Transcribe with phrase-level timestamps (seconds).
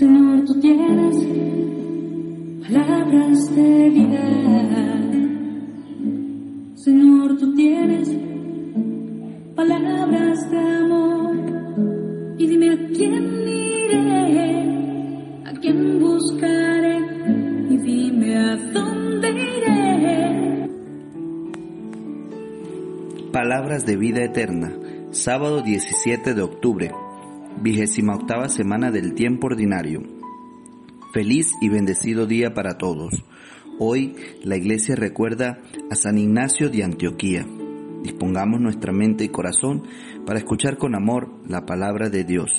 [0.00, 1.14] Señor, tú tienes
[2.66, 4.24] palabras de vida.
[6.74, 8.08] Señor, tú tienes
[9.54, 11.36] palabras de amor.
[12.38, 14.62] Y dime a quién iré,
[15.44, 16.96] a quién buscaré.
[17.68, 20.66] Y dime a dónde iré.
[23.32, 24.72] Palabras de vida eterna,
[25.10, 26.90] sábado 17 de octubre
[27.60, 30.02] vigésima octava semana del tiempo ordinario.
[31.12, 33.12] Feliz y bendecido día para todos.
[33.78, 35.58] Hoy la iglesia recuerda
[35.90, 37.46] a San Ignacio de Antioquía.
[38.02, 39.82] Dispongamos nuestra mente y corazón
[40.24, 42.50] para escuchar con amor la palabra de Dios.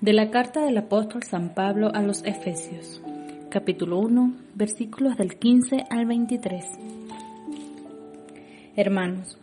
[0.00, 3.02] De la carta del apóstol San Pablo a los Efesios,
[3.50, 6.64] capítulo 1, versículos del 15 al 23.
[8.76, 9.38] Hermanos,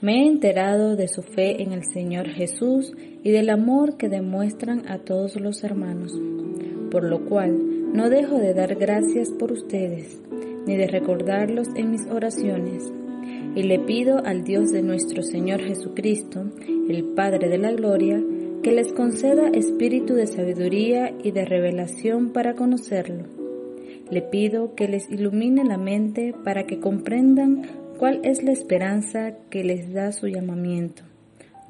[0.00, 2.92] me he enterado de su fe en el Señor Jesús
[3.22, 6.12] y del amor que demuestran a todos los hermanos,
[6.90, 10.20] por lo cual no dejo de dar gracias por ustedes,
[10.66, 12.92] ni de recordarlos en mis oraciones.
[13.54, 16.44] Y le pido al Dios de nuestro Señor Jesucristo,
[16.88, 18.20] el Padre de la Gloria,
[18.62, 23.24] que les conceda espíritu de sabiduría y de revelación para conocerlo.
[24.10, 27.62] Le pido que les ilumine la mente para que comprendan
[27.98, 31.02] cuál es la esperanza que les da su llamamiento,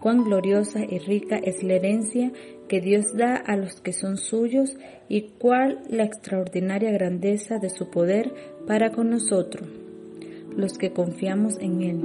[0.00, 2.32] cuán gloriosa y rica es la herencia
[2.68, 4.76] que Dios da a los que son suyos
[5.08, 8.32] y cuál la extraordinaria grandeza de su poder
[8.66, 9.68] para con nosotros,
[10.56, 12.00] los que confiamos en Él,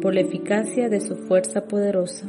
[0.00, 2.28] por la eficacia de su fuerza poderosa.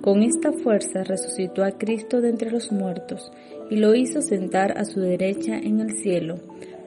[0.00, 3.30] Con esta fuerza resucitó a Cristo de entre los muertos
[3.68, 6.36] y lo hizo sentar a su derecha en el cielo,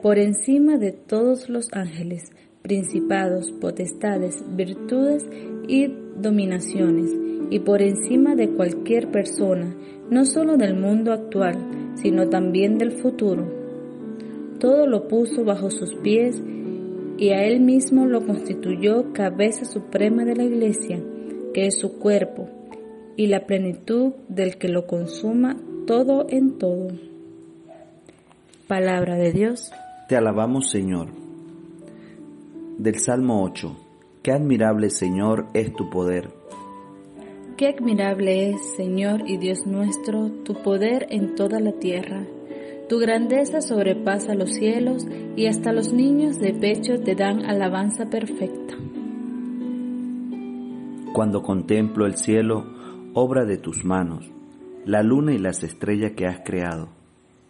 [0.02, 2.32] por encima de todos los ángeles,
[2.64, 5.22] principados, potestades, virtudes
[5.68, 5.86] y
[6.16, 7.14] dominaciones,
[7.50, 9.76] y por encima de cualquier persona,
[10.08, 11.58] no solo del mundo actual,
[11.96, 13.44] sino también del futuro.
[14.58, 16.42] Todo lo puso bajo sus pies
[17.18, 21.02] y a él mismo lo constituyó cabeza suprema de la iglesia,
[21.52, 22.48] que es su cuerpo,
[23.14, 26.88] y la plenitud del que lo consuma todo en todo.
[28.66, 29.70] Palabra de Dios.
[30.08, 31.23] Te alabamos Señor
[32.78, 33.76] del Salmo 8.
[34.22, 36.30] Qué admirable Señor es tu poder.
[37.56, 42.24] Qué admirable es, Señor y Dios nuestro, tu poder en toda la tierra.
[42.88, 48.74] Tu grandeza sobrepasa los cielos y hasta los niños de pecho te dan alabanza perfecta.
[51.12, 52.64] Cuando contemplo el cielo,
[53.14, 54.28] obra de tus manos,
[54.84, 56.88] la luna y las estrellas que has creado,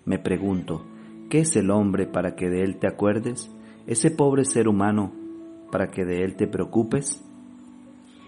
[0.04, 0.84] me pregunto,
[1.30, 3.50] ¿qué es el hombre para que de él te acuerdes?
[3.86, 5.12] Ese pobre ser humano
[5.70, 7.22] para que de él te preocupes?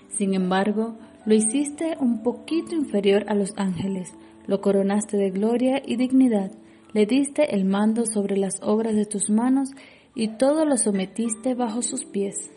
[0.08, 4.12] Sin embargo, lo hiciste un poquito inferior a los ángeles,
[4.46, 6.52] lo coronaste de gloria y dignidad,
[6.92, 9.70] le diste el mando sobre las obras de tus manos
[10.14, 12.50] y todo lo sometiste bajo sus pies.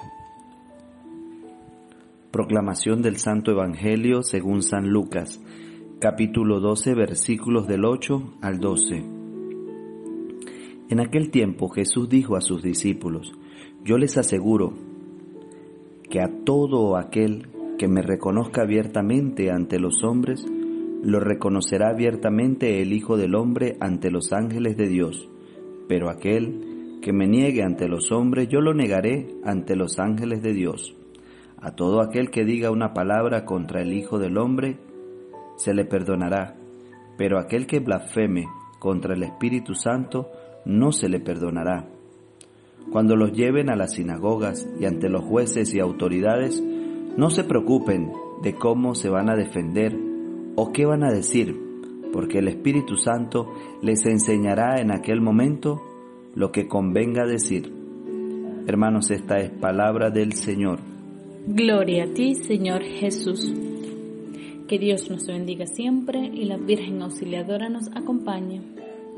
[2.32, 5.42] Proclamación del Santo Evangelio según San Lucas,
[6.00, 9.19] capítulo 12, versículos del 8 al 12.
[10.90, 13.32] En aquel tiempo Jesús dijo a sus discípulos,
[13.84, 14.74] yo les aseguro
[16.10, 20.44] que a todo aquel que me reconozca abiertamente ante los hombres,
[21.04, 25.30] lo reconocerá abiertamente el Hijo del Hombre ante los ángeles de Dios.
[25.88, 30.54] Pero aquel que me niegue ante los hombres, yo lo negaré ante los ángeles de
[30.54, 30.96] Dios.
[31.62, 34.80] A todo aquel que diga una palabra contra el Hijo del Hombre,
[35.56, 36.58] se le perdonará,
[37.16, 38.48] pero aquel que blasfeme
[38.80, 40.30] contra el Espíritu Santo,
[40.66, 41.88] no se le perdonará.
[42.92, 46.64] Cuando los lleven a las sinagogas y ante los jueces y autoridades,
[47.18, 48.12] no se preocupen
[48.42, 49.96] de cómo se van a defender
[50.56, 51.56] o qué van a decir,
[52.12, 55.82] porque el Espíritu Santo les enseñará en aquel momento
[56.36, 57.72] lo que convenga decir.
[58.68, 60.80] Hermanos, esta es palabra del Señor.
[61.48, 63.52] Gloria a ti, Señor Jesús.
[64.68, 68.62] Que Dios nos bendiga siempre y la Virgen Auxiliadora nos acompañe.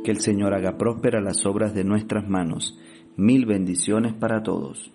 [0.04, 2.80] Que el Señor haga próspera las obras de nuestras manos.
[3.18, 4.92] Mil bendiciones para todos.